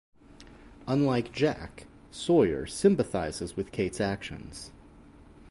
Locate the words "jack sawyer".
1.31-2.65